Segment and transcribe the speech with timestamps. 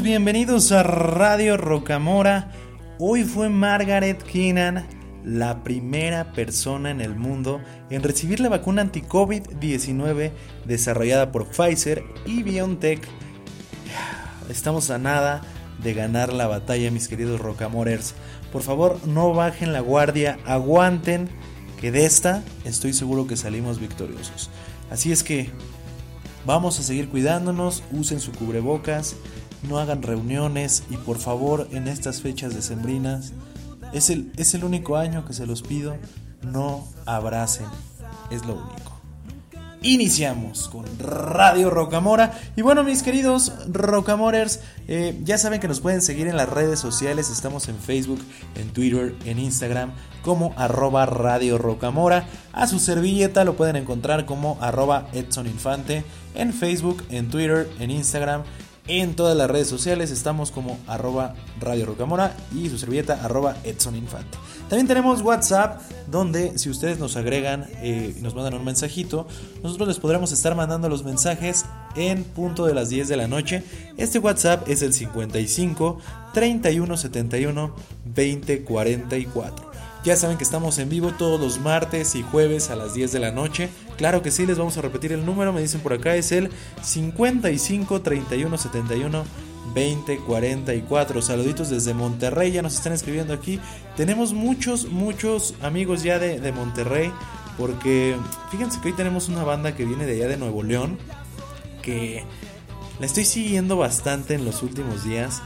[0.00, 2.52] Bienvenidos a Radio Rocamora.
[3.00, 4.86] Hoy fue Margaret Keenan
[5.24, 7.60] la primera persona en el mundo
[7.90, 10.30] en recibir la vacuna anti-COVID-19
[10.64, 13.00] desarrollada por Pfizer y BioNTech.
[14.48, 15.42] Estamos a nada
[15.82, 18.14] de ganar la batalla, mis queridos Rocamorers.
[18.52, 21.28] Por favor, no bajen la guardia, aguanten,
[21.80, 24.50] que de esta estoy seguro que salimos victoriosos.
[24.88, 25.50] Así es que
[26.46, 29.16] Vamos a seguir cuidándonos, usen su cubrebocas,
[29.68, 33.32] no hagan reuniones y por favor en estas fechas decembrinas,
[33.92, 35.96] es el, es el único año que se los pido,
[36.42, 37.66] no abracen,
[38.30, 38.89] es lo único.
[39.82, 42.38] Iniciamos con Radio Rocamora.
[42.54, 46.78] Y bueno, mis queridos Rocamorers, eh, ya saben que nos pueden seguir en las redes
[46.78, 47.30] sociales.
[47.30, 48.20] Estamos en Facebook,
[48.56, 49.92] en Twitter, en Instagram,
[50.22, 52.26] como arroba Radio Rocamora.
[52.52, 57.90] A su servilleta lo pueden encontrar como arroba Edson Infante en Facebook, en Twitter, en
[57.90, 58.42] Instagram
[58.90, 63.94] en todas las redes sociales estamos como arroba Radio Rocamora y su servilleta arroba Edson
[63.94, 64.36] Infante.
[64.70, 69.26] También tenemos WhatsApp donde si ustedes nos agregan eh, y nos mandan un mensajito,
[69.64, 71.64] nosotros les podremos estar mandando los mensajes
[71.96, 73.64] en punto de las 10 de la noche.
[73.96, 75.98] Este WhatsApp es el 55
[76.32, 77.74] 31 71
[78.14, 79.70] 20 44.
[80.04, 83.18] Ya saben que estamos en vivo todos los martes y jueves a las 10 de
[83.18, 83.70] la noche.
[83.96, 86.48] Claro que sí, les vamos a repetir el número, me dicen por acá, es el
[86.80, 89.24] 55 31 71
[89.74, 91.22] 20 44.
[91.22, 93.60] Saluditos desde Monterrey, ya nos están escribiendo aquí.
[93.96, 97.12] Tenemos muchos, muchos amigos ya de, de Monterrey,
[97.58, 98.16] porque
[98.50, 100.98] fíjense que hoy tenemos una banda que viene de allá de Nuevo León,
[101.82, 102.24] que
[102.98, 105.42] la estoy siguiendo bastante en los últimos días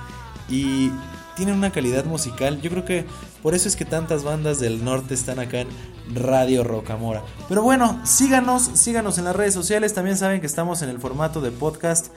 [0.48, 0.90] y
[1.36, 2.60] tienen una calidad musical.
[2.60, 3.04] Yo creo que
[3.42, 5.68] por eso es que tantas bandas del norte están acá en
[6.14, 7.22] Radio Rocamora.
[7.48, 9.94] Pero bueno, síganos, síganos en las redes sociales.
[9.94, 12.08] También saben que estamos en el formato de podcast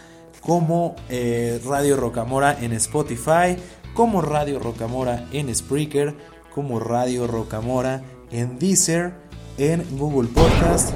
[0.41, 3.57] como eh, Radio Rocamora en Spotify,
[3.93, 6.15] como Radio Rocamora en Spreaker,
[6.53, 9.13] como Radio Rocamora en Deezer,
[9.57, 10.93] en Google Podcast,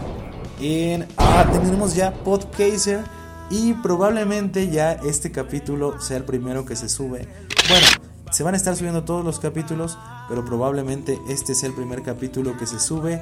[0.60, 1.08] en...
[1.18, 3.02] Ah, tenemos ya Podcaster
[3.50, 7.28] y probablemente ya este capítulo sea el primero que se sube.
[7.68, 7.88] Bueno,
[8.32, 9.98] se van a estar subiendo todos los capítulos,
[10.30, 13.22] pero probablemente este sea el primer capítulo que se sube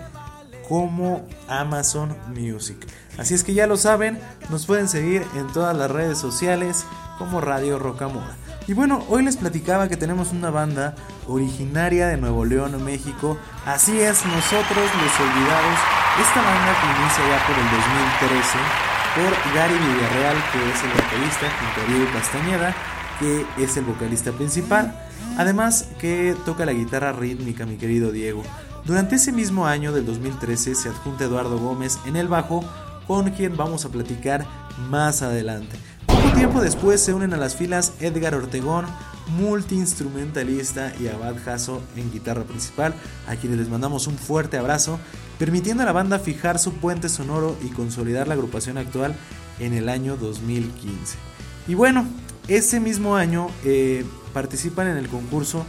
[0.69, 2.78] como Amazon Music.
[3.18, 4.19] Así es que ya lo saben,
[4.50, 6.85] nos pueden seguir en todas las redes sociales
[7.18, 8.38] como Radio Rocamora.
[8.68, 10.94] Y bueno, hoy les platicaba que tenemos una banda
[11.28, 13.38] originaria de Nuevo León, México.
[13.66, 15.80] Así es, nosotros los olvidados.
[16.22, 18.57] Esta banda que inicia ya por el 2013
[19.16, 22.75] por Gary Villarreal, que es el baterista, junto a Diego Castañeda
[23.19, 24.94] que es el vocalista principal,
[25.38, 28.44] además que toca la guitarra rítmica, mi querido Diego.
[28.85, 32.63] Durante ese mismo año del 2013 se adjunta Eduardo Gómez en el bajo,
[33.07, 34.45] con quien vamos a platicar
[34.90, 35.78] más adelante.
[36.06, 38.85] Poco tiempo después se unen a las filas Edgar Ortegón,
[39.38, 42.94] multiinstrumentalista, y Abad Jasso en guitarra principal,
[43.28, 45.00] a quienes les mandamos un fuerte abrazo,
[45.38, 49.16] permitiendo a la banda fijar su puente sonoro y consolidar la agrupación actual
[49.59, 51.18] en el año 2015.
[51.68, 52.06] Y bueno,
[52.47, 54.03] ese mismo año eh,
[54.34, 55.66] participan en el concurso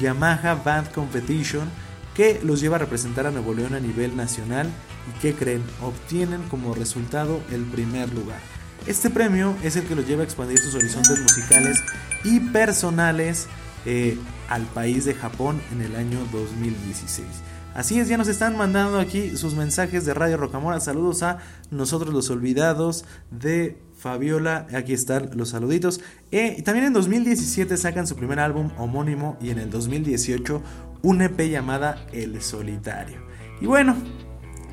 [0.00, 1.68] Yamaha Band Competition
[2.14, 4.68] que los lleva a representar a Nuevo León a nivel nacional
[5.08, 8.38] y que creen obtienen como resultado el primer lugar.
[8.86, 11.82] Este premio es el que los lleva a expandir sus horizontes musicales
[12.22, 13.46] y personales
[13.86, 17.26] eh, al país de Japón en el año 2016.
[17.74, 20.78] Así es, ya nos están mandando aquí sus mensajes de Radio Rocamora.
[20.78, 21.38] Saludos a
[21.70, 26.00] nosotros los olvidados de Fabiola, aquí están los saluditos.
[26.30, 30.62] Eh, y también en 2017 sacan su primer álbum homónimo y en el 2018
[31.04, 33.22] un EP llamada El Solitario.
[33.60, 33.94] Y bueno,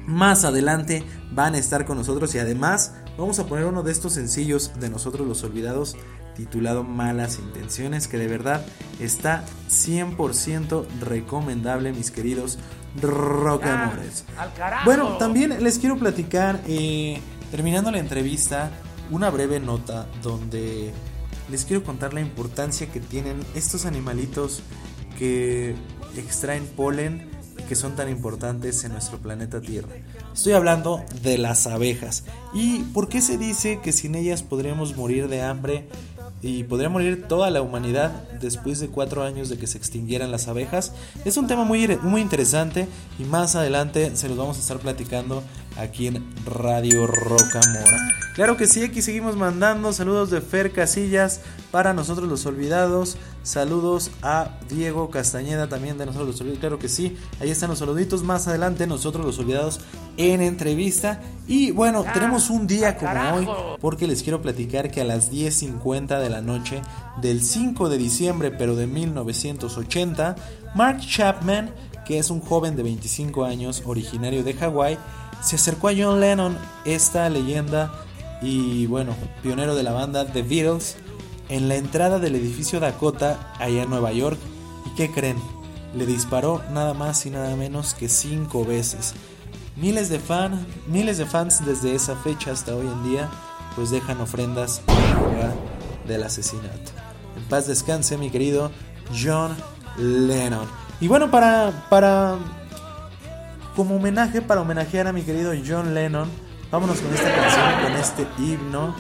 [0.08, 4.14] más adelante van a estar con nosotros y además vamos a poner uno de estos
[4.14, 5.96] sencillos de nosotros los olvidados
[6.36, 8.66] titulado Malas Intenciones que de verdad
[9.00, 12.58] está 100% recomendable mis queridos
[13.02, 14.24] rock amores.
[14.86, 17.20] Bueno, también les quiero platicar, eh,
[17.52, 18.72] terminando la entrevista,
[19.12, 20.94] una breve nota donde
[21.50, 24.64] les quiero contar la importancia que tienen estos animalitos
[25.20, 25.76] que
[26.18, 27.30] extraen polen
[27.68, 29.90] que son tan importantes en nuestro planeta Tierra.
[30.34, 32.24] Estoy hablando de las abejas.
[32.54, 35.88] ¿Y por qué se dice que sin ellas podríamos morir de hambre?
[36.44, 40.48] y podría morir toda la humanidad después de cuatro años de que se extinguieran las
[40.48, 40.94] abejas.
[41.24, 42.88] Es un tema muy, muy interesante
[43.20, 45.44] y más adelante se los vamos a estar platicando
[45.78, 47.98] aquí en Radio Rocamora.
[48.36, 53.18] Claro que sí, aquí seguimos mandando saludos de Fer Casillas para nosotros los olvidados.
[53.44, 56.60] Saludos a Diego Castañeda también de nosotros los olvidados.
[56.60, 58.24] Claro que sí, ahí están los saluditos.
[58.24, 59.82] Más adelante nosotros los olvidados
[60.18, 61.22] en entrevista.
[61.48, 63.48] Y bueno, tenemos un día como hoy
[63.82, 66.82] porque les quiero platicar que a las 10.50 de la noche
[67.22, 70.36] del 5 de diciembre pero de 1980,
[70.76, 71.72] Mark Chapman,
[72.06, 74.98] que es un joven de 25 años originario de Hawái,
[75.42, 77.92] se acercó a John Lennon, esta leyenda
[78.42, 80.98] y bueno, pionero de la banda The Beatles,
[81.50, 84.40] en la entrada del edificio Dakota allá en Nueva York.
[84.86, 85.38] ¿Y qué creen?
[85.96, 89.14] Le disparó nada más y nada menos que cinco veces.
[89.76, 90.20] Miles de,
[90.88, 93.30] miles de fans desde esa fecha hasta hoy en día
[93.76, 94.82] pues dejan ofrendas
[96.08, 96.92] del asesinato.
[97.38, 98.72] En paz descanse mi querido
[99.12, 99.56] John
[99.98, 100.68] Lennon.
[101.00, 102.38] Y bueno, para, para
[103.76, 106.30] como homenaje, para homenajear a mi querido John Lennon,
[106.72, 108.96] vámonos con esta canción, con este himno,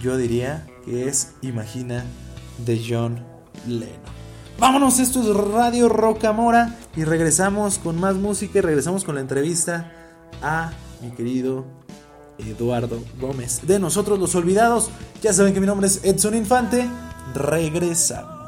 [0.00, 2.04] yo diría que es Imagina
[2.64, 3.24] de John
[3.66, 4.20] Lennon.
[4.58, 9.92] Vámonos, esto es Radio Rocamora y regresamos con más música y regresamos con la entrevista
[10.42, 11.64] a mi querido
[12.38, 13.66] Eduardo Gómez.
[13.66, 14.90] De nosotros los olvidados,
[15.22, 16.86] ya saben que mi nombre es Edson Infante.
[17.34, 18.39] Regresamos.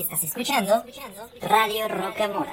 [0.00, 0.82] Estás escuchando
[1.40, 2.52] Radio Rocamora.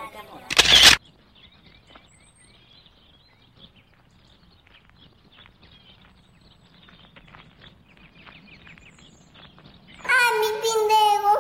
[10.06, 11.36] ¡Ah, mi pendejo!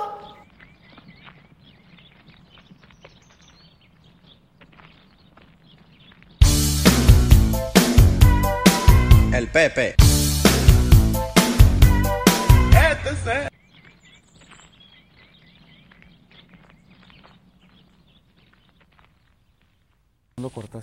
[9.34, 9.48] El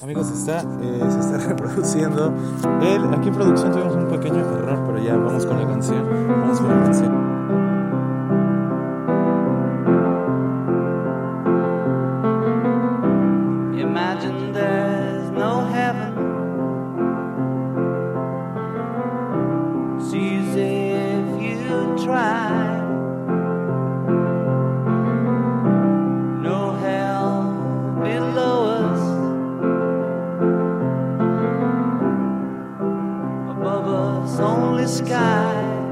[0.01, 2.33] Amigos, está, eh, se está reproduciendo.
[2.81, 6.07] El, aquí en producción tuvimos un pequeño error, pero ya vamos con la canción.
[6.29, 7.28] Vamos con la canción.
[35.09, 35.88] Sky.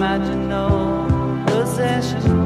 [0.00, 2.39] Imagine no possessions.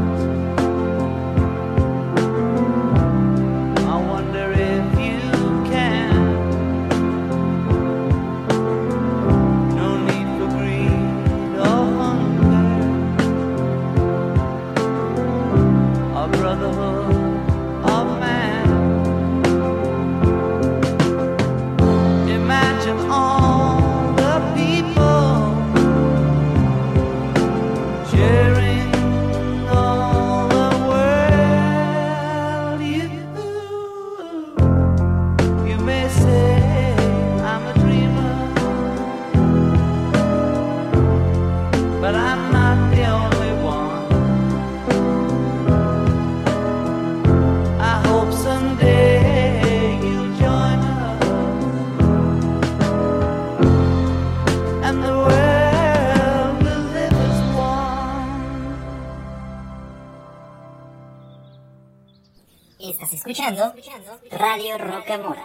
[64.47, 65.43] Radio Rocamora.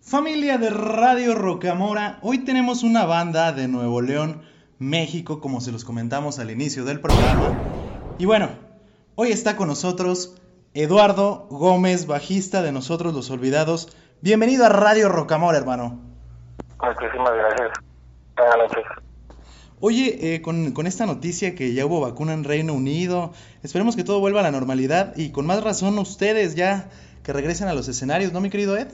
[0.00, 4.40] Familia de Radio Rocamora, hoy tenemos una banda de Nuevo León,
[4.78, 7.52] México, como se los comentamos al inicio del programa.
[8.16, 8.48] Y bueno,
[9.16, 10.40] hoy está con nosotros
[10.72, 13.94] Eduardo Gómez, bajista de Nosotros los Olvidados.
[14.22, 16.00] Bienvenido a Radio Rocamora, hermano.
[16.82, 17.70] Muchísimas gracias.
[18.34, 18.84] Buenas noches.
[19.78, 24.04] Oye, eh, con, con esta noticia que ya hubo vacuna en Reino Unido, esperemos que
[24.04, 26.88] todo vuelva a la normalidad y con más razón ustedes ya
[27.22, 28.88] que regresen a los escenarios, ¿no, mi querido Ed?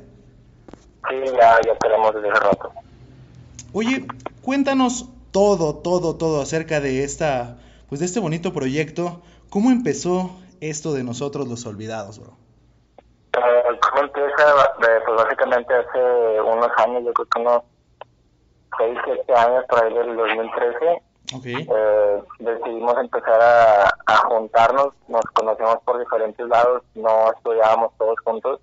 [1.09, 2.73] Sí, ya, ya tenemos desde hace rato.
[3.73, 4.07] Oye,
[4.43, 9.23] cuéntanos todo, todo, todo acerca de esta, pues de este bonito proyecto.
[9.51, 10.31] ¿Cómo empezó
[10.61, 12.37] esto de nosotros los olvidados, bro?
[13.37, 14.65] Eh, ¿Cómo empieza?
[14.81, 17.63] Eh, pues básicamente hace unos años, yo creo que unos
[18.79, 21.03] 6, 7 años, por ahí del 2013,
[21.35, 28.17] Ok, eh, decidimos empezar a, a juntarnos, nos conocemos por diferentes lados, no estudiábamos todos
[28.25, 28.61] juntos,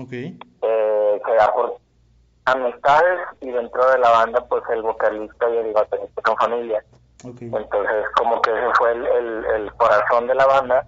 [0.00, 1.76] ok, eh, da por
[2.46, 6.82] amistades y dentro de la banda pues el vocalista y el baterista son familia.
[7.24, 10.86] Entonces, como que ese fue el, el, el corazón de la banda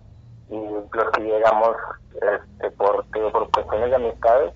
[0.50, 1.76] y los que llegamos
[2.14, 4.54] este, por, digo, por cuestiones de amistades,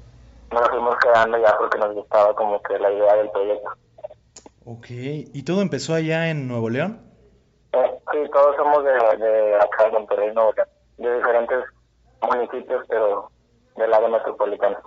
[0.51, 3.71] nos fuimos quedando ya porque nos gustaba como que la idea del proyecto.
[4.65, 7.01] Ok, ¿y todo empezó allá en Nuevo León?
[7.73, 8.93] Eh, sí, todos somos de,
[9.25, 11.59] de acá de Monterrey, Nuevo León, de diferentes
[12.23, 13.31] municipios, pero
[13.77, 14.79] del área metropolitana.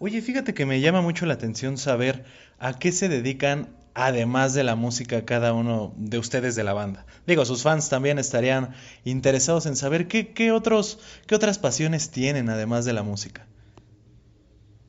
[0.00, 2.24] Oye, fíjate que me llama mucho la atención saber
[2.58, 7.06] a qué se dedican además de la música cada uno de ustedes de la banda.
[7.26, 12.50] Digo, sus fans también estarían interesados en saber qué, qué otros, qué otras pasiones tienen
[12.50, 13.46] además de la música.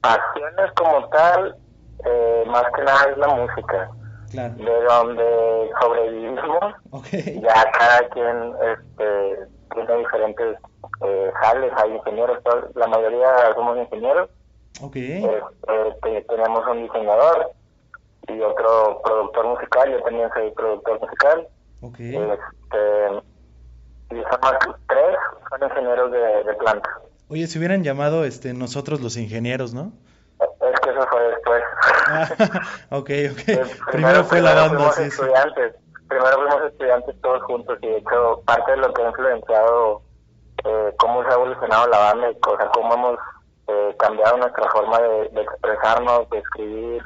[0.02, 1.56] Pasiones como tal,
[2.04, 3.92] eh, más que nada es la música,
[4.36, 4.56] Claro.
[4.56, 7.08] de donde sobrevivimos Ok,
[7.42, 10.58] ya cada quien este, tiene diferentes
[11.06, 12.40] eh, jales, hay ingenieros,
[12.76, 14.30] la mayoría somos ingenieros,
[14.82, 17.52] ok, eh, eh, te- tenemos un diseñador
[18.28, 21.48] y otro productor musical, yo también soy productor musical,
[21.82, 22.00] ok.
[22.00, 23.08] este,
[24.12, 25.16] y somos tres,
[25.50, 26.90] son ingenieros de, de planta.
[27.30, 29.92] Oye, si hubieran llamado este, nosotros los ingenieros, ¿no?
[30.96, 31.64] Eso fue después.
[32.92, 33.92] Ok, ok.
[33.92, 35.22] Primero fue la banda, fuimos sí.
[36.08, 40.02] Primero fuimos estudiantes todos juntos y de hecho parte de lo que ha influenciado
[40.64, 43.20] eh, cómo se ha evolucionado la banda y cómo hemos
[43.68, 47.04] eh, cambiado nuestra forma de, de expresarnos, de escribir,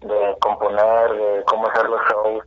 [0.00, 2.44] de componer, de cómo hacer los shows.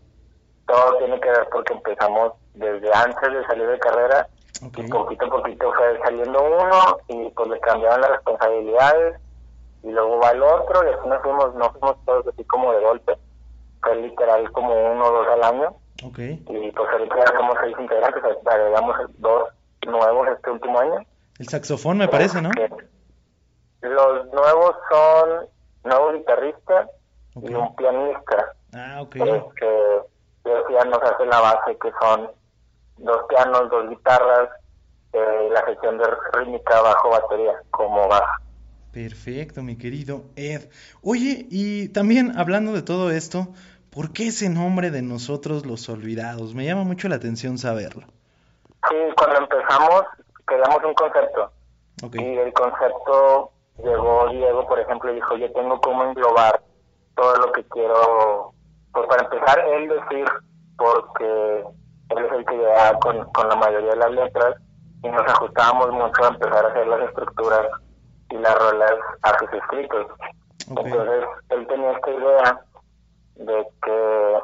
[0.68, 4.28] Todo tiene que ver porque empezamos desde antes de salir de carrera
[4.62, 9.20] y poquito a poquito fue saliendo uno y pues le cambiaron las responsabilidades
[9.86, 12.82] y luego va el otro y así nos fuimos, no fuimos todos así como de
[12.84, 13.18] golpe,
[13.82, 15.70] fue literal como uno o dos al año
[16.06, 16.18] ok.
[16.20, 19.50] y pues ahorita ya somos seis integrantes, agregamos dos
[19.86, 21.06] nuevos este último año.
[21.40, 22.50] El saxofón me parece, ¿no?
[23.82, 25.48] Los nuevos son
[25.84, 26.88] nuevo guitarrista
[27.36, 29.16] y un pianista, Ah, ok.
[29.18, 30.02] este,
[30.46, 32.32] y ya nos hace la base que son
[32.98, 34.50] dos pianos, dos guitarras,
[35.14, 38.42] eh, la sección de rítmica, bajo, batería, como baja.
[38.96, 40.70] Perfecto, mi querido Ed.
[41.04, 43.50] Oye, y también hablando de todo esto,
[43.94, 46.56] ¿por qué ese nombre de nosotros los olvidados?
[46.56, 48.04] Me llama mucho la atención saberlo.
[48.88, 50.02] Sí, cuando empezamos
[50.48, 51.52] queríamos un concepto
[52.14, 53.52] y el concepto
[53.84, 56.62] llegó Diego, por ejemplo, y dijo, yo tengo cómo englobar
[57.18, 58.54] todo lo que quiero,
[58.94, 60.26] pues para empezar, él decir,
[60.78, 61.66] porque
[62.12, 64.56] él es el que llegaba con, con la mayoría de las letras
[65.04, 67.68] y nos ajustábamos mucho a empezar a hacer las estructuras
[68.30, 70.08] y las rolas a sus escritos.
[70.68, 72.62] Entonces, él tenía esta idea
[73.36, 74.40] de que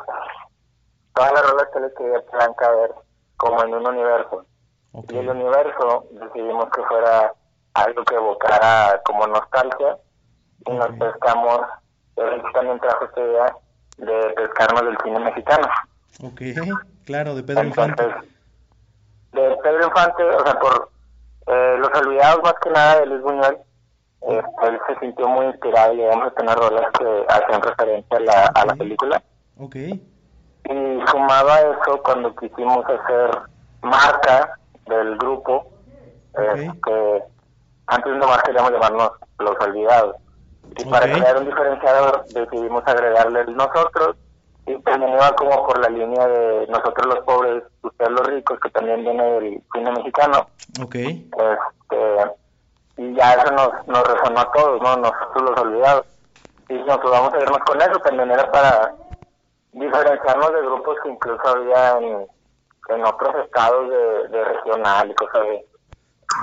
[1.13, 2.91] todas las rolas que querían caber
[3.37, 4.45] como en un universo.
[5.09, 7.33] Y el universo decidimos que fuera
[7.73, 9.97] algo que evocara como nostalgia
[10.65, 11.61] y nos pescamos,
[12.17, 13.55] él también trajo esta idea
[13.97, 15.67] de pescarnos del cine mexicano.
[16.23, 16.41] Ok,
[17.05, 18.03] claro, de Pedro Infante.
[19.31, 20.91] De Pedro Infante, o sea, por
[21.47, 23.57] eh, Los Olvidados más que nada de Luis Buñuel,
[24.27, 28.19] eh, él se sintió muy inspirado y llegamos a tener rolas que hacían referencia a
[28.19, 29.21] la, a la película.
[29.59, 33.31] Ok, Y sumado a eso, cuando quisimos hacer
[33.81, 35.67] marca del grupo,
[36.33, 37.23] este,
[37.87, 40.15] antes nomás queríamos llamarnos Los Olvidados.
[40.77, 44.15] Y para crear un diferenciador decidimos agregarle el nosotros
[44.67, 48.69] y también iba como por la línea de nosotros los pobres, ustedes los ricos, que
[48.69, 50.47] también viene del cine mexicano.
[50.81, 52.31] ok, Este,
[53.01, 54.95] y ya eso nos, nos resonó a todos, ¿no?
[54.97, 56.05] Nosotros los olvidados.
[56.69, 58.93] Y nos vamos a irnos con eso, también era para
[59.73, 63.89] diferenciarnos de grupos que incluso había en, otros estados
[64.29, 65.65] de, regional y cosas de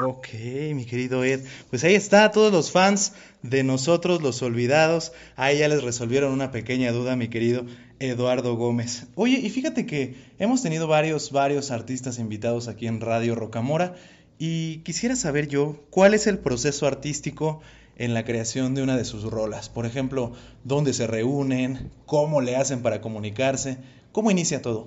[0.05, 0.29] Ok,
[0.75, 1.41] mi querido Ed.
[1.71, 5.12] Pues ahí está, todos los fans de nosotros, los olvidados.
[5.37, 7.65] Ahí ya les resolvieron una pequeña duda, mi querido
[7.99, 9.07] Eduardo Gómez.
[9.15, 13.95] Oye, y fíjate que hemos tenido varios, varios artistas invitados aquí en Radio Rocamora.
[14.38, 17.61] Y quisiera saber yo cuál es el proceso artístico
[17.97, 19.68] en la creación de una de sus rolas.
[19.68, 23.78] Por ejemplo, dónde se reúnen, cómo le hacen para comunicarse,
[24.12, 24.87] cómo inicia todo.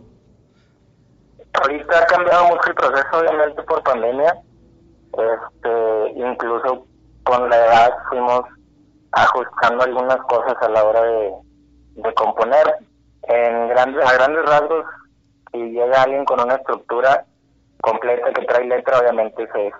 [1.61, 4.41] Ahorita ha cambiado mucho el proceso, obviamente, por pandemia.
[5.11, 6.87] Este, incluso
[7.23, 8.43] con la edad fuimos
[9.11, 12.75] ajustando algunas cosas a la hora de, componer.
[13.23, 14.85] En grandes, a grandes rasgos,
[15.51, 17.25] si llega alguien con una estructura
[17.81, 19.73] completa que trae letra, obviamente es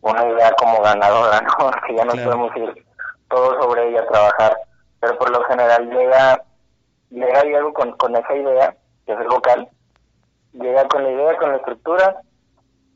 [0.00, 1.70] una idea como ganadora, ¿no?
[1.86, 2.30] Que ya no Claro.
[2.30, 2.86] podemos ir
[3.28, 4.56] todos sobre ella a trabajar.
[5.00, 6.42] Pero por lo general llega,
[7.10, 9.68] llega Diego con, con esa idea, que es el vocal,
[10.52, 12.16] llega con la idea, con la estructura,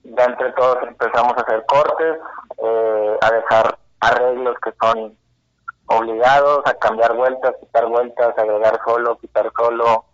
[0.02, 2.18] ya entre todos empezamos a hacer cortes,
[2.58, 5.16] eh, a dejar arreglos que son
[5.86, 10.04] obligados, a cambiar vueltas, quitar vueltas, agregar solo, quitar solo,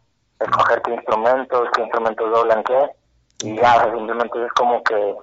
[0.40, 2.90] escoger qué instrumentos, qué instrumentos doblan qué,
[3.44, 5.14] y ya, simplemente es como que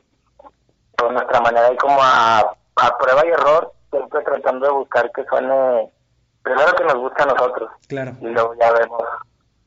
[0.98, 5.24] por nuestra manera y como a, a prueba y error, siempre tratando de buscar que
[5.26, 5.92] suene,
[6.44, 8.12] primero que nos guste a nosotros, Claro.
[8.22, 9.02] y luego ya vemos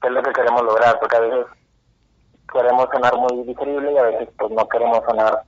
[0.00, 1.46] qué es lo que queremos lograr, porque a veces
[2.52, 5.42] queremos sonar muy digerible y a veces pues no queremos sonar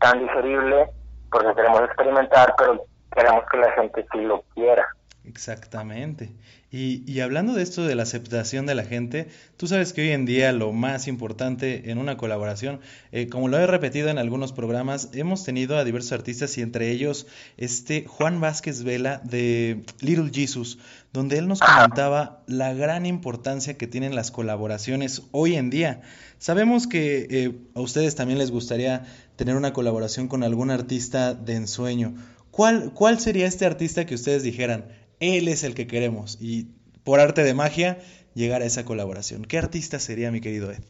[0.00, 0.90] tan digerible
[1.30, 4.86] porque queremos experimentar, pero queremos que la gente sí lo quiera.
[5.24, 6.30] Exactamente.
[6.72, 10.24] Y, hablando de esto de la aceptación de la gente, tú sabes que hoy en
[10.24, 12.78] día lo más importante en una colaboración,
[13.10, 16.92] eh, como lo he repetido en algunos programas, hemos tenido a diversos artistas y entre
[16.92, 20.78] ellos este Juan Vázquez Vela de Little Jesus,
[21.12, 26.02] donde él nos comentaba la gran importancia que tienen las colaboraciones hoy en día.
[26.38, 31.56] Sabemos que eh, a ustedes también les gustaría tener una colaboración con algún artista de
[31.56, 32.14] ensueño.
[32.52, 34.84] ¿Cuál, ¿Cuál sería este artista que ustedes dijeran,
[35.20, 36.38] él es el que queremos?
[36.40, 36.66] Y
[37.04, 37.98] por arte de magia,
[38.34, 39.44] llegar a esa colaboración.
[39.44, 40.82] ¿Qué artista sería, mi querido Ed?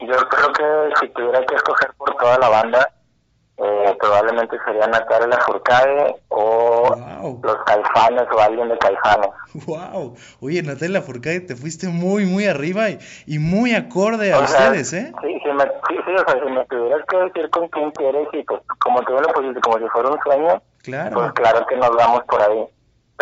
[0.00, 2.92] Yo creo que si tuviera que escoger por toda la banda,
[3.58, 6.82] eh, probablemente sería Natalia Lafourcade o
[7.22, 7.40] Wow.
[7.44, 9.28] los Caifanes o alguien de Caifanes.
[9.66, 10.16] ¡Wow!
[10.40, 14.70] Oye, Natalia Lafourcade, te fuiste muy, muy arriba y, y muy acorde a O sea,
[14.70, 15.12] ustedes, ¿eh?
[15.22, 18.26] Sí, si me, sí, sí, o sea, si me tuvieras que decir con quién quieres
[18.32, 21.14] y pues como tú lo pusiste, como si fuera un sueño, Claro.
[21.14, 22.64] pues claro que nos vamos por ahí.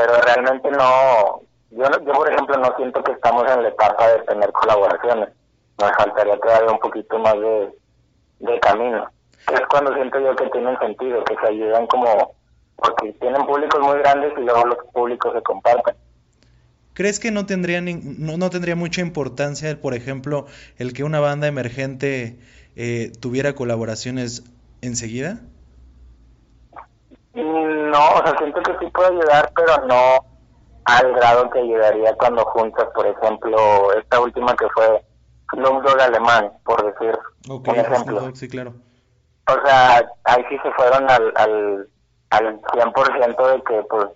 [0.01, 4.21] Pero realmente no, yo, yo por ejemplo no siento que estamos en la etapa de
[4.23, 5.29] tener colaboraciones.
[5.79, 7.75] Nos faltaría todavía un poquito más de,
[8.41, 9.11] de camino.
[9.53, 12.35] Es cuando siento yo que tienen sentido, que se ayudan como,
[12.77, 15.95] porque tienen públicos muy grandes y luego los públicos se comparten.
[16.95, 20.47] ¿Crees que no tendría, nin- no, no tendría mucha importancia, por ejemplo,
[20.79, 22.39] el que una banda emergente
[22.77, 24.45] eh, tuviera colaboraciones
[24.83, 25.41] enseguida?
[27.42, 30.24] Mm, No, o sea, siento que sí puede ayudar, pero no
[30.85, 35.05] al grado que ayudaría cuando juntas, por ejemplo, esta última que fue
[35.53, 38.35] Snoop Dogg alemán, por decir Ok, un ejemplo.
[38.35, 38.72] Sí, claro.
[39.48, 41.88] O sea, ahí sí se fueron al, al,
[42.31, 44.07] al 100% de que, pues,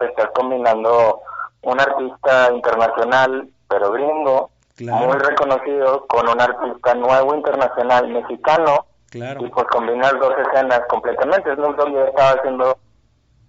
[0.00, 1.20] estás combinando
[1.62, 5.06] un artista internacional, pero gringo, Claro.
[5.06, 9.44] muy reconocido, con un artista nuevo internacional mexicano, Claro.
[9.44, 11.54] y pues combinas dos escenas completamente.
[11.54, 12.78] Snoop Dogg ya estaba haciendo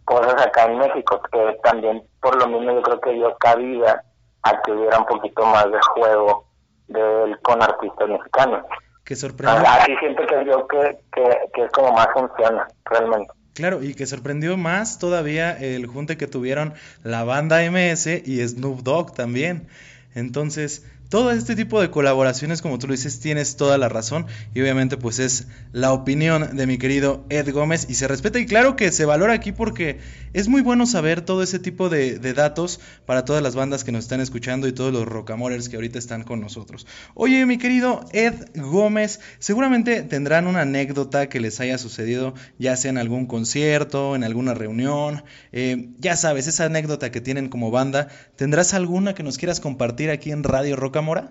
[0.06, 4.04] cosas acá en México, que también por lo mismo yo creo que dio cabida
[4.44, 6.46] a que hubiera un poquito más de juego
[6.88, 8.64] de él con artistas mexicanos.
[9.04, 13.34] Que sorprendió, Así siento que yo que, que, que es como más funciona realmente.
[13.54, 18.82] claro, y que sorprendió más todavía el junte que tuvieron la banda MS y Snoop
[18.84, 19.68] Dogg también.
[20.14, 24.28] Entonces, todo este tipo de colaboraciones, como tú lo dices, tienes toda la razón.
[24.54, 27.88] Y obviamente pues es la opinión de mi querido Ed Gómez.
[27.90, 30.00] Y se respeta y claro que se valora aquí porque
[30.34, 34.04] es muy bueno saber todo ese tipo de, datos para todas las bandas que nos
[34.04, 36.86] están escuchando y todos los rockamores que ahorita están con nosotros.
[37.14, 42.92] Oye, mi querido Ed Gómez, seguramente tendrán una anécdota que les haya sucedido ya sea
[42.92, 48.10] en algún concierto, en alguna reunión, eh, ya sabes, esa anécdota que tienen como banda,
[48.36, 51.26] ¿tendrás alguna que nos quieras compartir aquí en Radio Rocamora?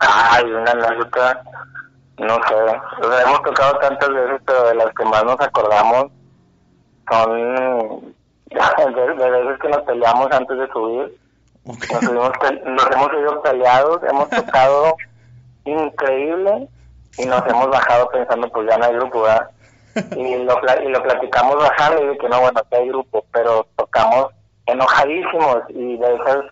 [0.00, 1.42] Ay, una anécdota,
[2.18, 2.54] no sé,
[3.00, 6.08] o sea, hemos tocado tantas veces, pero de las que más nos acordamos
[7.10, 7.30] son
[8.50, 11.18] de, de veces que nos peleamos antes de subir.
[11.64, 11.84] Ok.
[11.90, 12.32] Nos, hemos
[12.66, 14.94] nos hemos ido peleados, hemos tocado
[15.64, 16.68] increíble
[17.16, 19.50] y nos hemos bajado pensando, pues ya no hay grupo, ¿verdad?
[20.16, 23.66] Y lo, y lo platicamos bajando y de que no, bueno, sí hay grupo, pero
[23.76, 24.28] tocamos
[24.66, 26.44] enojadísimos y de esas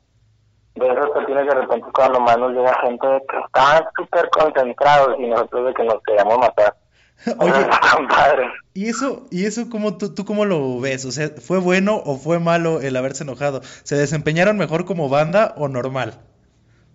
[0.81, 5.27] de esas cuestiones de repente cuando más nos llega gente que está súper concentrados y
[5.27, 6.75] nosotros de que nos queríamos matar.
[7.39, 7.53] Oye.
[8.73, 11.05] ¿y eso, y eso cómo tú, tú cómo lo ves?
[11.05, 13.61] O sea, ¿fue bueno o fue malo el haberse enojado?
[13.63, 16.15] ¿Se desempeñaron mejor como banda o normal?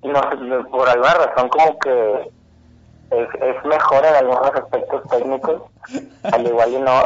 [0.03, 2.31] No, no, por alguna razón como que
[3.11, 5.61] es, es mejor en algunos aspectos técnicos,
[6.23, 7.03] al igual y no,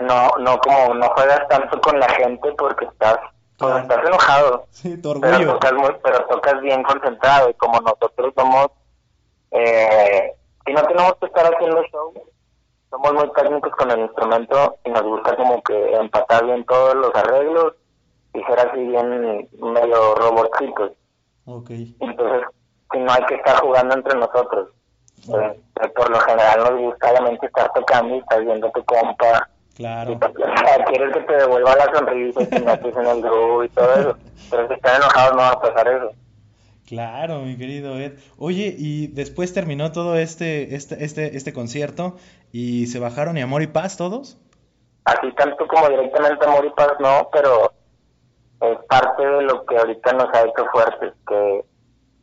[0.00, 3.18] no, no como no juegas tanto con la gente porque estás,
[3.58, 3.78] pues, Claro.
[3.78, 8.68] estás enojado, Sí, tu pero tocas muy, pero tocas bien concentrado y como nosotros somos,
[9.50, 10.32] eh,
[10.66, 12.12] y no tenemos que estar haciendo show,
[12.90, 17.14] somos muy técnicos con el instrumento y nos gusta como que empatar bien todos los
[17.14, 17.74] arreglos
[18.34, 20.92] y ser así bien medio robotcitos.
[21.46, 21.70] Ok.
[22.00, 22.48] Entonces,
[22.92, 24.68] si no hay que estar jugando entre nosotros.
[25.28, 28.84] Eh, eh, por lo general nos gusta obviamente estar tocando y estar viendo a tu
[28.84, 29.48] compa.
[29.76, 30.18] Claro.
[30.18, 30.32] Pues,
[30.88, 34.16] quieres que te devuelva la sonrisa y te metes en el groove y todo eso.
[34.50, 36.10] Pero si están enojados no va a pasar eso.
[36.86, 38.18] Claro, mi querido Ed.
[38.36, 42.16] Oye, y después terminó todo este, este, este, este concierto
[42.52, 44.38] y se bajaron y amor y paz todos.
[45.04, 47.72] Así tanto como directamente Amor y Paz no, pero
[48.60, 51.64] es parte de lo que ahorita nos ha hecho fuertes, que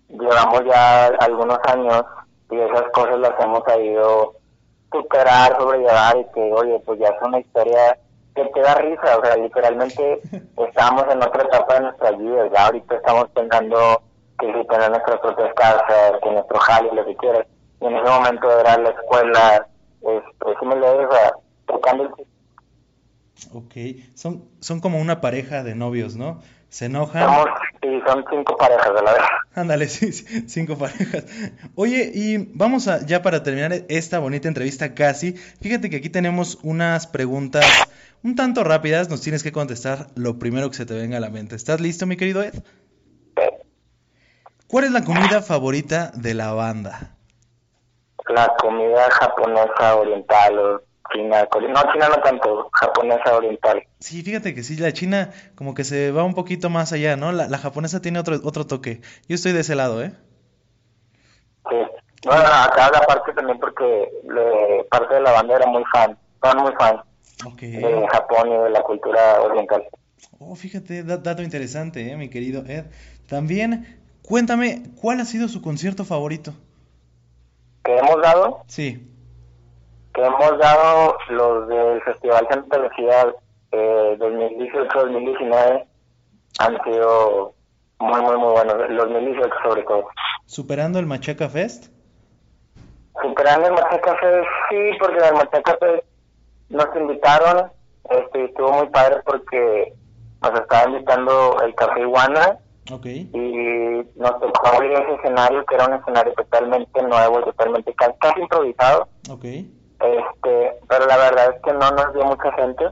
[0.08, 2.04] llevamos ya algunos años
[2.50, 4.39] y esas cosas las hemos sabido
[4.92, 7.98] superar, sobrellevar y que, oye, pues ya es una historia
[8.36, 10.22] que te da risa, o sea, literalmente
[10.58, 14.02] estábamos en otra etapa de nuestra vida, ya ahorita estamos pensando
[14.40, 17.46] que si tener nuestras propias casas, que nuestro jale, lo que quieras,
[17.82, 19.68] y en ese momento era la escuela,
[20.02, 21.34] este, si me lees, o sea,
[21.68, 22.10] tocando el
[23.54, 23.74] Ok,
[24.16, 26.42] son, son como una pareja de novios, ¿no?
[26.70, 27.46] Se enojan.
[27.82, 29.22] Sí, son cinco parejas de la vez.
[29.56, 31.26] Ándale, sí, sí, cinco parejas.
[31.76, 36.60] Oye, y vamos a, ya para terminar esta bonita entrevista casi, fíjate que aquí tenemos
[36.64, 37.66] unas preguntas
[38.22, 41.30] un tanto rápidas, nos tienes que contestar lo primero que se te venga a la
[41.30, 41.56] mente.
[41.56, 42.54] ¿Estás listo, mi querido Ed?
[44.68, 47.16] ¿Cuál es la comida favorita de la banda?
[48.28, 50.82] La comida japonesa oriental
[51.14, 53.84] china, no china no tanto, japonesa oriental.
[54.00, 57.32] Sí, fíjate que sí, la china como que se va un poquito más allá, ¿no?
[57.32, 59.02] La, la japonesa tiene otro, otro toque.
[59.28, 60.14] Yo estoy de ese lado, ¿eh?
[61.70, 61.76] Sí.
[62.26, 66.18] No, no, acá la parte también porque le- parte de la banda era muy fan,
[66.44, 66.98] son muy fan
[67.46, 67.62] Ok.
[67.62, 69.84] de Japón y de la cultura oriental.
[70.40, 72.86] Oh, fíjate, da- dato interesante, ¿eh, mi querido Ed?
[73.28, 76.54] También, cuéntame, ¿cuál ha sido su concierto favorito?
[77.84, 79.08] Que hemos dado, Sí.
[80.14, 83.34] Que hemos dado los del Festival Santa Lucía
[83.72, 85.86] eh, 2018-2019
[86.60, 87.54] han sido
[88.00, 88.76] muy, muy, muy buenos.
[88.90, 90.08] Los 2018 sobre todo.
[90.46, 91.92] ¿Superando el Machaca Fest?
[93.22, 96.06] Superando el Machaca Fest, sí, porque en el Machaca Fest
[96.70, 97.72] nos invitaron,
[98.10, 99.94] este, estuvo muy padre porque
[100.42, 102.58] nos estaba invitando el Café Iguana
[102.92, 103.06] Ok.
[103.06, 108.40] y nos tocó abrir ese escenario que era un escenario totalmente nuevo, totalmente ca- casi
[108.42, 109.46] improvisado, Ok.
[110.00, 112.86] Este, pero la verdad es que no nos dio mucha gente,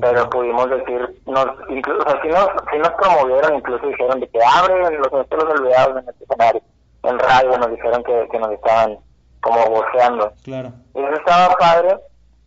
[0.00, 4.28] pero pudimos decir, nos, incluso, o sea, sí nos, sí nos promovieron, incluso dijeron de
[4.28, 6.62] que abren los nuestros olvidados en este escenario,
[7.02, 8.98] en radio nos dijeron que, que nos estaban
[9.40, 10.32] como voceando.
[10.44, 10.70] Claro.
[10.94, 11.96] Y eso estaba padre,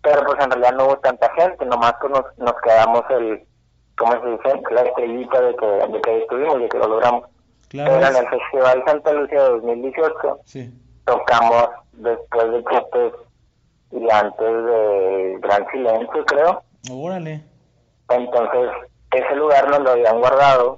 [0.01, 3.43] pero pues en realidad no hubo tanta gente, nomás pues nos, nos quedamos el,
[3.97, 4.61] ¿cómo se dice?
[4.71, 7.25] La estrellita de que, de que estuvimos, de que lo logramos.
[7.69, 7.91] Claro.
[7.93, 10.71] Pero en el Festival Santa Lucía 2018 Sí.
[11.05, 13.13] tocamos después de Chutes
[13.95, 16.63] y antes de Gran Silencio, creo.
[16.91, 17.43] Órale.
[18.09, 18.69] Entonces,
[19.11, 20.77] ese lugar nos lo habían guardado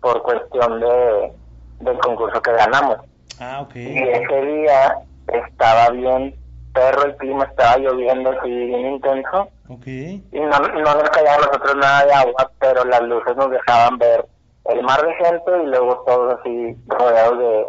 [0.00, 1.32] por cuestión de
[1.80, 2.96] del concurso que ganamos.
[3.38, 3.76] Ah, ok.
[3.76, 6.34] Y ese día estaba bien
[6.72, 9.86] perro el clima, estaba lloviendo así bien intenso Ok.
[9.86, 13.98] y no, no nos caía a nosotros nada de agua, pero las luces nos dejaban
[13.98, 14.26] ver
[14.66, 17.66] el mar de gente y luego todos así rodeados de,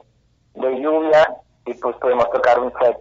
[0.67, 1.29] de lluvia
[1.65, 2.97] y pues pudimos tocar un set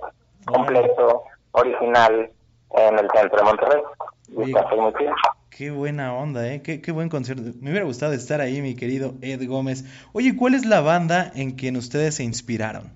[0.46, 2.30] completo, original
[2.70, 3.82] en el centro de Monterrey.
[4.28, 5.12] Y está muy chido.
[5.50, 6.60] Qué buena onda, ¿eh?
[6.62, 7.42] Qué, qué buen concierto.
[7.60, 9.84] Me hubiera gustado estar ahí, mi querido Ed Gómez.
[10.12, 12.92] Oye, ¿cuál es la banda en quien ustedes se inspiraron?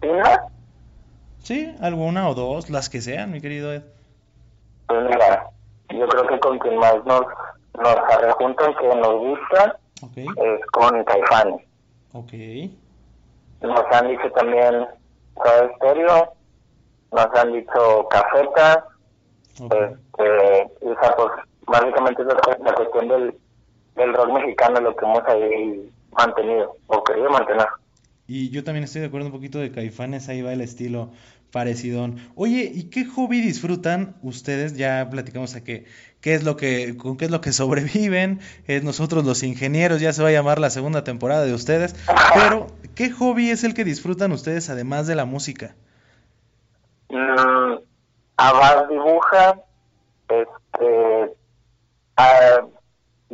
[0.00, 0.48] ¿Tina?
[1.38, 3.82] Sí, alguna o dos, las que sean, mi querido Ed.
[4.88, 5.46] Pues mira,
[5.90, 7.22] yo creo que con quien más nos,
[7.78, 9.78] nos arrejuntan que nos gusta
[10.16, 11.62] es con Caifanes.
[12.12, 12.32] ok.
[13.62, 14.86] Nos han dicho también
[15.36, 16.32] Soda Stereo,
[17.12, 18.86] nos han dicho Cafeta,
[19.60, 19.74] ok.
[19.74, 21.30] este, y, o sea, pues
[21.66, 23.34] básicamente es la cuestión del,
[23.96, 27.66] del rock mexicano lo que hemos ahí mantenido, o querido mantener.
[28.26, 31.10] Y yo también estoy de acuerdo un poquito de Caifanes, ahí va el estilo
[31.52, 32.16] parecidón.
[32.34, 34.76] Oye, ¿y qué hobby disfrutan ustedes?
[34.76, 35.84] Ya platicamos a qué,
[36.20, 40.12] qué es lo que, con qué es lo que sobreviven, es nosotros los ingenieros, ya
[40.12, 41.94] se va a llamar la segunda temporada de ustedes,
[42.34, 45.76] pero ¿qué hobby es el que disfrutan ustedes además de la música?
[47.10, 47.78] Mm,
[48.88, 49.60] dibuja,
[50.28, 51.34] este,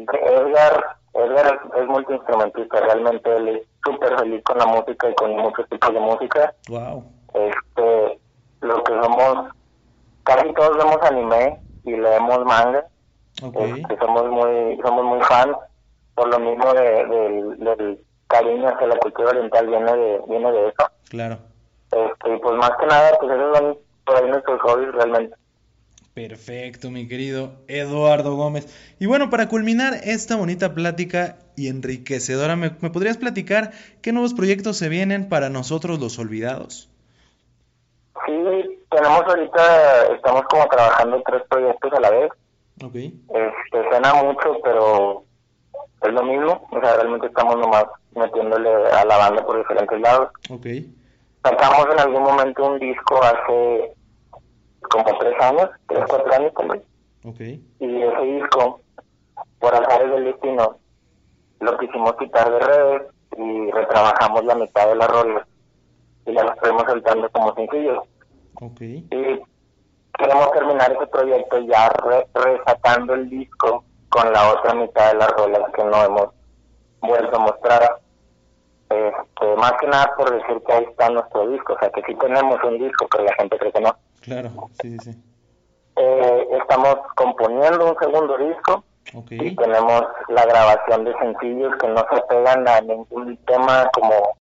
[0.02, 5.68] Edgar, Edgar es, es multiinstrumentista, realmente él súper feliz con la música y con muchos
[5.68, 6.54] tipos de música.
[6.68, 7.04] Wow.
[7.34, 8.18] Este,
[8.60, 9.52] lo que somos,
[10.24, 12.84] casi todos vemos anime y leemos manga.
[13.42, 13.56] Ok.
[13.56, 15.56] Este, somos muy somos muy fans
[16.14, 20.68] por lo mismo de, del- del cariño hacia la cultura oriental viene de viene de
[20.68, 21.38] eso Claro.
[21.92, 25.36] este y pues más que nada pues esos son por ahí nuestros hobbies realmente
[26.26, 28.66] Perfecto, mi querido Eduardo Gómez.
[28.98, 33.70] Y bueno, para culminar esta bonita plática y enriquecedora, ¿me, me podrías platicar
[34.02, 36.90] qué nuevos proyectos se vienen para nosotros los olvidados?
[38.26, 38.34] sí
[38.90, 42.30] tenemos ahorita estamos como trabajando tres proyectos a la vez
[42.82, 42.94] Ok.
[42.96, 45.22] este suena mucho pero
[46.02, 47.84] es lo mismo o sea realmente estamos nomás
[48.16, 50.66] metiéndole a la banda por diferentes lados Ok.
[51.44, 53.92] sacamos en algún momento un disco hace
[54.90, 56.82] como tres años tres cuatro años también
[57.24, 57.40] Ok.
[57.40, 58.80] y ese disco,
[59.58, 60.76] por azares del destino,
[61.60, 63.02] lo quisimos quitar de redes
[63.36, 65.46] y retrabajamos la mitad de la rola
[66.26, 67.98] y la estuvimos soltando como sencillos.
[68.60, 68.80] Ok.
[68.80, 69.08] Y
[70.18, 75.28] queremos terminar ese proyecto ya re- resacando el disco con la otra mitad de las
[75.32, 76.28] rolas que no hemos
[77.00, 77.98] vuelto a mostrar.
[78.90, 82.14] Este, más que nada por decir que ahí está nuestro disco, o sea que sí
[82.14, 83.96] tenemos un disco, pero la gente cree que no.
[84.20, 84.50] Claro.
[84.80, 85.10] Sí, sí.
[85.96, 88.84] Eh, estamos componiendo un segundo disco
[89.30, 94.36] y tenemos la grabación de sencillos que no se pegan a ningún tema como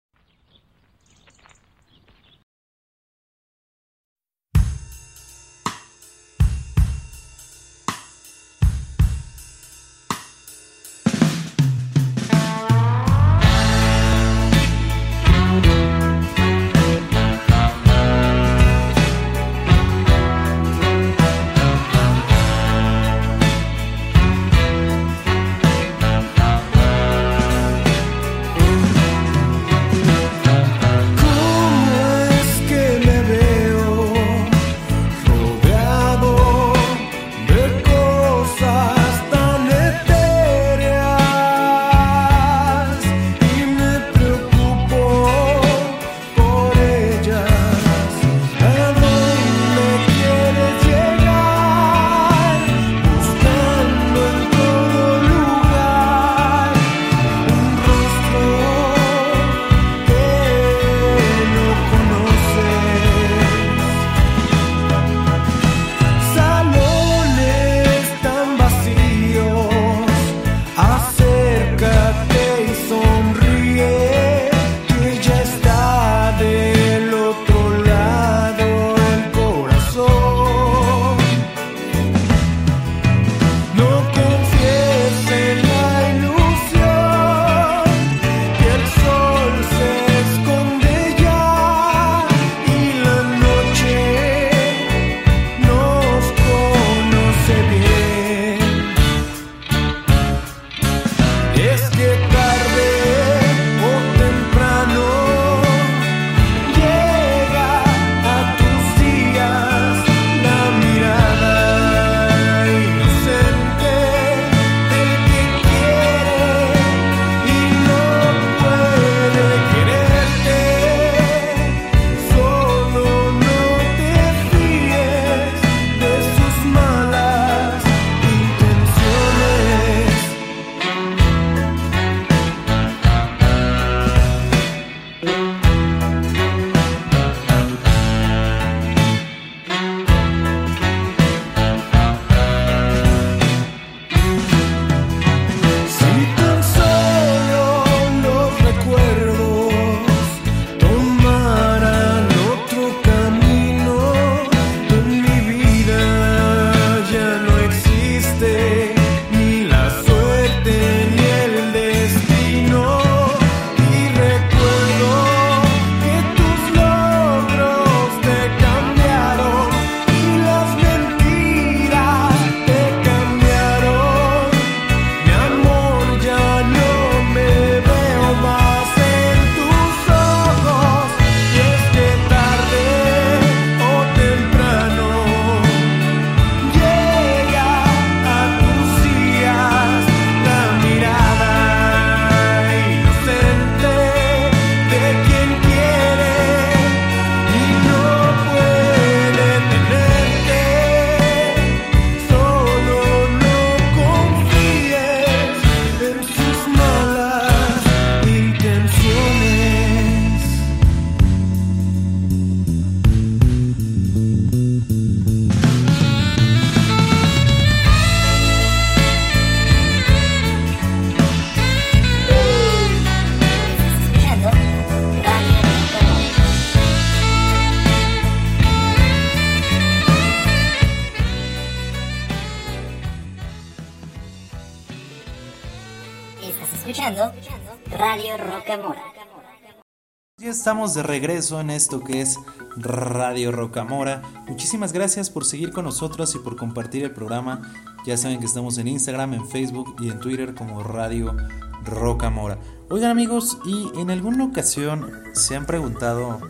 [240.65, 242.39] estamos de regreso en esto que es
[242.75, 244.23] Radio Rocamora.
[244.49, 247.61] Muchísimas gracias por seguir con nosotros y por compartir el programa.
[248.07, 251.37] Ya saben que estamos en Instagram, en Facebook y en Twitter como Radio
[251.85, 252.57] Rocamora.
[252.89, 256.41] Oigan amigos, ¿y en alguna ocasión se han preguntado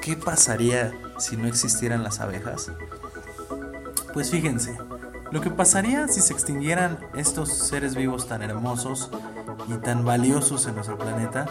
[0.00, 2.70] qué pasaría si no existieran las abejas?
[4.12, 4.78] Pues fíjense,
[5.32, 9.10] lo que pasaría si se extinguieran estos seres vivos tan hermosos
[9.66, 11.46] y tan valiosos en nuestro planeta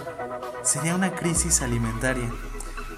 [0.63, 2.29] sería una crisis alimentaria,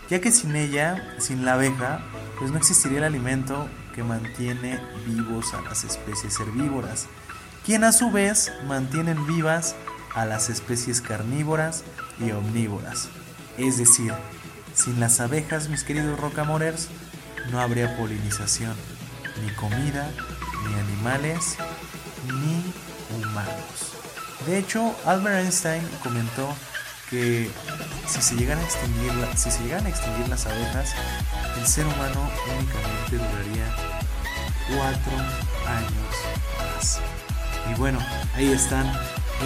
[0.09, 2.01] ya que sin ella, sin la abeja,
[2.39, 7.07] pues no existiría el alimento que mantiene vivos a las especies herbívoras,
[7.65, 9.75] quien a su vez mantienen vivas
[10.15, 11.83] a las especies carnívoras
[12.19, 13.09] y omnívoras.
[13.57, 14.13] Es decir,
[14.73, 16.89] sin las abejas, mis queridos rocamorers,
[17.51, 18.75] no habría polinización,
[19.41, 20.09] ni comida,
[20.65, 21.57] ni animales,
[22.25, 22.73] ni
[23.17, 23.93] humanos.
[24.45, 26.55] De hecho, Albert Einstein comentó
[27.11, 27.51] que
[28.07, 30.93] si se llegan a extinguir, si se llegan a extinguir las abejas,
[31.59, 33.75] el ser humano únicamente duraría
[34.69, 35.17] cuatro
[35.67, 36.99] años más.
[37.69, 37.99] Y bueno,
[38.35, 38.91] ahí están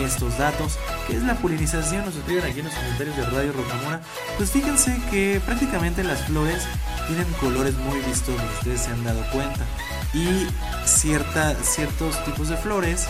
[0.03, 0.77] estos datos.
[1.07, 2.05] ¿Qué es la polinización?
[2.05, 4.01] Nos escriben aquí en los comentarios de Radio Rocamora.
[4.37, 6.63] Pues fíjense que prácticamente las flores
[7.07, 9.65] tienen colores muy vistosos, ustedes se han dado cuenta.
[10.13, 10.47] Y
[10.85, 13.07] cierta, ciertos tipos de flores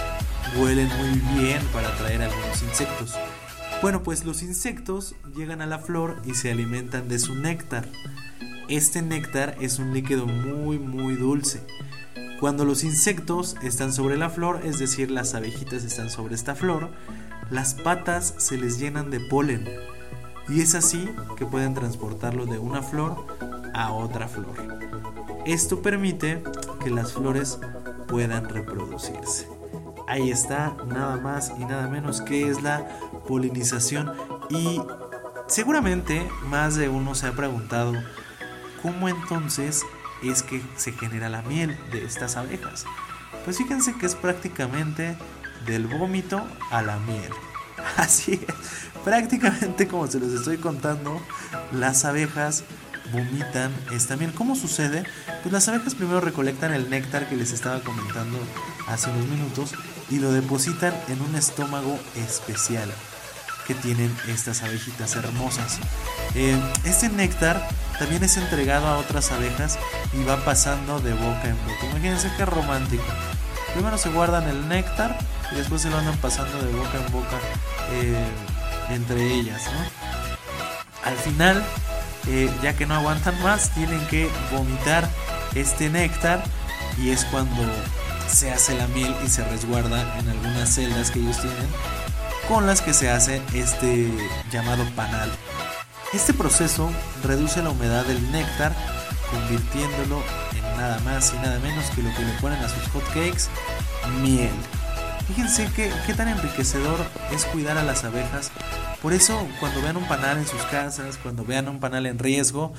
[0.57, 3.15] huelen muy bien para atraer algunos insectos.
[3.81, 7.87] Bueno, pues los insectos llegan a la flor y se alimentan de su néctar.
[8.67, 11.61] Este néctar es un líquido muy muy dulce.
[12.39, 16.89] Cuando los insectos están sobre la flor, es decir, las abejitas están sobre esta flor,
[17.49, 19.67] las patas se les llenan de polen.
[20.49, 23.25] Y es así que pueden transportarlo de una flor
[23.73, 24.55] a otra flor.
[25.45, 26.43] Esto permite
[26.83, 27.59] que las flores
[28.07, 29.47] puedan reproducirse.
[30.07, 32.87] Ahí está, nada más y nada menos que es la
[33.25, 34.11] polinización.
[34.49, 34.81] Y
[35.47, 37.93] seguramente más de uno se ha preguntado
[38.81, 39.83] cómo entonces
[40.23, 42.85] es que se genera la miel de estas abejas.
[43.43, 45.17] Pues fíjense que es prácticamente
[45.65, 47.31] del vómito a la miel.
[47.97, 48.55] Así es,
[49.03, 51.21] prácticamente como se los estoy contando,
[51.71, 52.63] las abejas
[53.11, 54.33] vomitan esta miel.
[54.33, 55.03] ¿Cómo sucede?
[55.43, 58.39] Pues las abejas primero recolectan el néctar que les estaba comentando
[58.87, 59.73] hace unos minutos
[60.09, 62.91] y lo depositan en un estómago especial
[63.65, 65.79] que tienen estas abejitas hermosas.
[66.35, 67.67] Eh, este néctar
[67.99, 69.77] también es entregado a otras abejas
[70.13, 71.85] y va pasando de boca en boca.
[71.91, 73.03] Imagínense qué romántico.
[73.73, 75.17] Primero se guardan el néctar
[75.51, 77.39] y después se lo andan pasando de boca en boca
[77.91, 78.25] eh,
[78.89, 79.63] entre ellas.
[81.03, 81.63] Al final,
[82.27, 85.09] eh, ya que no aguantan más, tienen que vomitar
[85.55, 86.43] este néctar
[86.97, 87.61] y es cuando
[88.27, 91.67] se hace la miel y se resguarda en algunas celdas que ellos tienen
[92.47, 94.11] con las que se hace este
[94.51, 95.31] llamado panal.
[96.13, 96.89] Este proceso
[97.23, 98.73] reduce la humedad del néctar,
[99.31, 100.21] convirtiéndolo
[100.55, 103.49] en nada más y nada menos que lo que le ponen a sus hotcakes,
[104.21, 104.51] miel.
[105.27, 106.99] Fíjense que, qué tan enriquecedor
[107.31, 108.51] es cuidar a las abejas.
[109.01, 112.73] Por eso, cuando vean un panal en sus casas, cuando vean un panal en riesgo,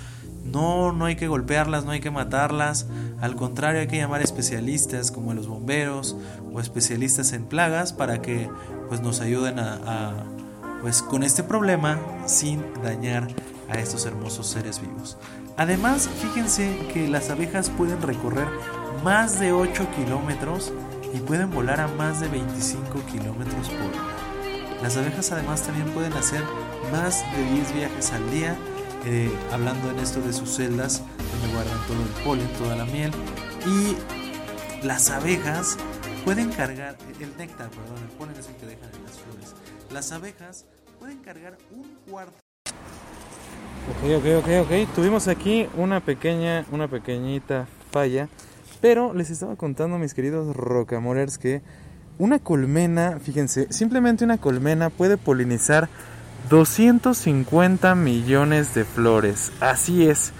[0.44, 2.86] no, no hay que golpearlas, no hay que matarlas.
[3.20, 6.16] Al contrario, hay que llamar especialistas como los bomberos
[6.52, 8.48] o especialistas en plagas para que
[8.88, 10.24] pues, nos ayuden a,
[10.82, 13.28] pues, con este problema sin dañar
[13.68, 15.16] a estos hermosos seres vivos.
[15.56, 18.46] Además, fíjense que las abejas pueden recorrer
[19.02, 20.72] más de 8 kilómetros
[21.14, 24.82] y pueden volar a más de 25 kilómetros por hora.
[24.82, 26.42] Las abejas además también pueden hacer
[26.92, 28.56] más de 10 viajes al día
[29.04, 33.10] eh, hablando en esto de sus celdas, donde guardan todo el polen, toda la miel.
[33.66, 35.76] Y las abejas
[36.24, 39.54] pueden cargar, el néctar, perdón, el polen es que dejan en las flores.
[39.92, 40.66] Las abejas
[40.98, 42.38] pueden cargar un cuarto.
[43.88, 44.94] Ok, ok, ok, ok.
[44.94, 48.28] Tuvimos aquí una pequeña, una pequeñita falla.
[48.80, 51.62] Pero les estaba contando, mis queridos rocamorers, que
[52.18, 55.88] una colmena, fíjense, simplemente una colmena puede polinizar
[56.48, 59.52] 250 millones de flores.
[59.60, 60.32] Así es.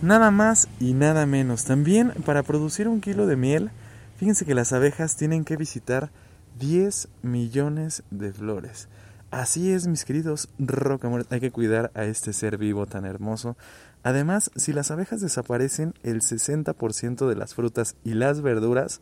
[0.00, 1.64] Nada más y nada menos.
[1.64, 3.70] También para producir un kilo de miel,
[4.16, 6.10] fíjense que las abejas tienen que visitar
[6.58, 8.88] 10 millones de flores.
[9.30, 13.56] Así es, mis queridos rocamores, hay que cuidar a este ser vivo tan hermoso.
[14.02, 19.00] Además, si las abejas desaparecen, el 60% de las frutas y las verduras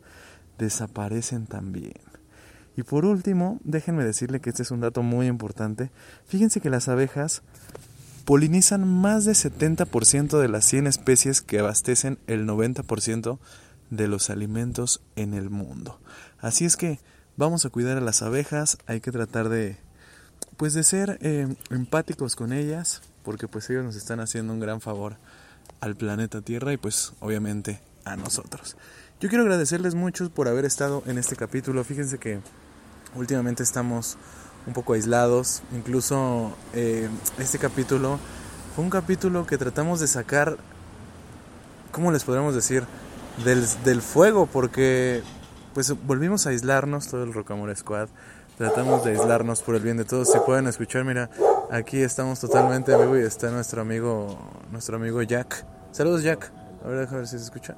[0.57, 2.12] desaparecen también.
[2.75, 5.91] Y por último, déjenme decirle que este es un dato muy importante.
[6.25, 7.43] Fíjense que las abejas
[8.25, 13.37] polinizan más del 70% de las 100 especies que abastecen el 90%
[13.89, 15.99] de los alimentos en el mundo.
[16.39, 16.99] Así es que
[17.37, 19.77] vamos a cuidar a las abejas, hay que tratar de,
[20.57, 24.81] pues de ser eh, empáticos con ellas, porque pues ellos nos están haciendo un gran
[24.81, 25.17] favor
[25.79, 28.77] al planeta Tierra y pues obviamente a nosotros.
[29.19, 31.83] Yo quiero agradecerles mucho por haber estado en este capítulo.
[31.83, 32.39] Fíjense que
[33.15, 34.17] últimamente estamos
[34.67, 35.61] un poco aislados.
[35.73, 38.19] Incluso eh, este capítulo
[38.75, 40.57] fue un capítulo que tratamos de sacar,
[41.91, 42.83] ¿cómo les podríamos decir?
[43.43, 45.23] Del, del fuego, porque
[45.73, 48.09] pues volvimos a aislarnos, todo el Rocamora Squad.
[48.57, 50.31] Tratamos de aislarnos por el bien de todos.
[50.31, 51.29] Si pueden escuchar, mira,
[51.71, 54.37] aquí estamos totalmente en vivo y está nuestro amigo,
[54.71, 55.65] nuestro amigo Jack.
[55.91, 56.51] Saludos Jack.
[56.83, 57.75] A ver, déjame ver si se escucha.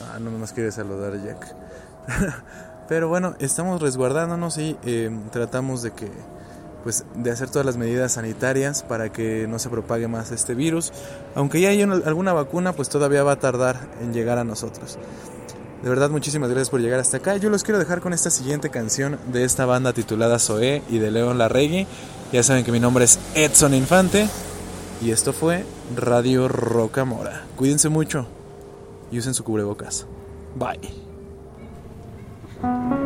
[0.00, 1.54] Ah, no nos quiere saludar Jack.
[2.88, 6.10] Pero bueno, estamos resguardándonos y eh, tratamos de que
[6.82, 10.92] pues de hacer todas las medidas sanitarias para que no se propague más este virus.
[11.34, 14.98] Aunque ya hay una- alguna vacuna, pues todavía va a tardar en llegar a nosotros.
[15.82, 17.38] De verdad, muchísimas gracias por llegar hasta acá.
[17.38, 21.10] Yo los quiero dejar con esta siguiente canción de esta banda titulada Zoé y de
[21.10, 21.86] León Larregui.
[22.32, 24.28] Ya saben que mi nombre es Edson Infante.
[25.00, 25.64] Y esto fue
[25.96, 27.44] Radio Rocamora.
[27.56, 28.26] Cuídense mucho
[29.10, 30.06] y usen su cubrebocas.
[30.54, 31.03] Bye.
[32.64, 33.03] Y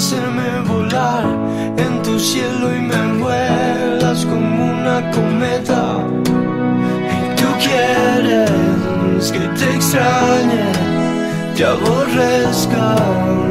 [0.00, 1.26] hacerme volar
[1.76, 5.82] en tu cielo y me vuelas como una cometa.
[7.16, 10.72] Y tú quieres que te extrañe,
[11.54, 13.49] te aborrezca.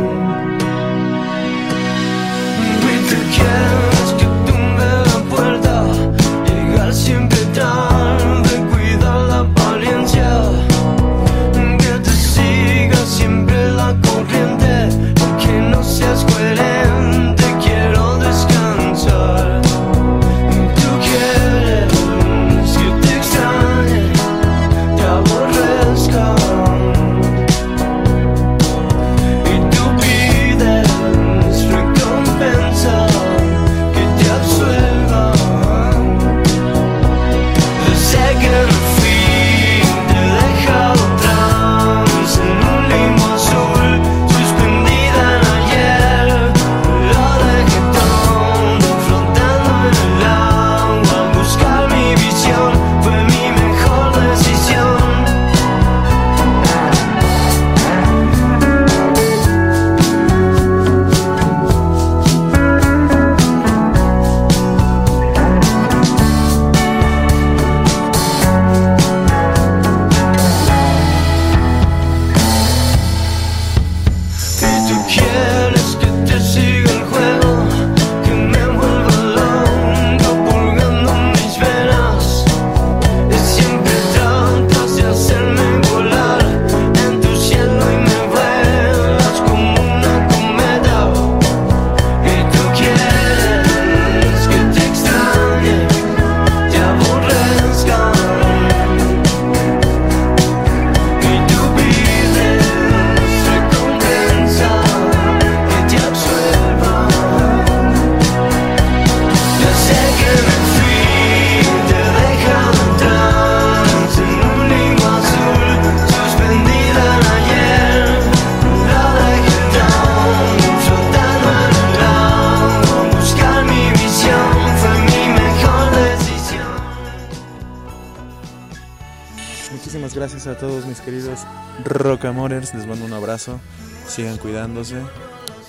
[132.19, 132.73] Rocamorers.
[132.73, 133.59] Les mando un abrazo.
[134.07, 135.01] Sigan cuidándose.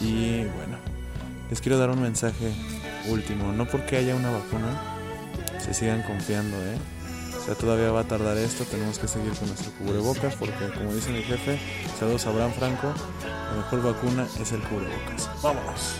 [0.01, 0.79] Y bueno,
[1.49, 2.53] les quiero dar un mensaje
[3.09, 3.53] último.
[3.53, 4.99] No porque haya una vacuna,
[5.59, 6.77] se sigan confiando, ¿eh?
[7.39, 8.65] O sea, todavía va a tardar esto.
[8.65, 10.35] Tenemos que seguir con nuestro cubrebocas.
[10.35, 11.59] Porque, como dice mi jefe,
[11.99, 12.93] saludos a Abraham Franco.
[13.23, 15.31] La mejor vacuna es el cubrebocas.
[15.43, 16.00] ¡Vámonos!